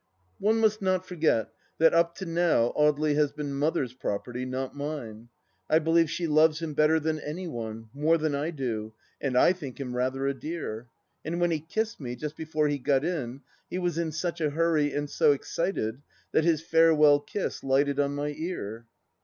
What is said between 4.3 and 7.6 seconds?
not mine. I believe she loves him better than any